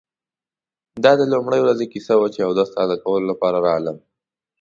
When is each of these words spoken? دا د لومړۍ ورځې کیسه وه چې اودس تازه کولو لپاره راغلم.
دا 1.03 1.11
د 1.19 1.21
لومړۍ 1.33 1.59
ورځې 1.61 1.85
کیسه 1.93 2.13
وه 2.17 2.27
چې 2.33 2.39
اودس 2.47 2.69
تازه 2.77 2.95
کولو 3.03 3.25
لپاره 3.31 3.57
راغلم. 3.67 3.97